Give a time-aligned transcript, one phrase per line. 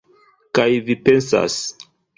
[0.59, 1.63] Kaj vi pensas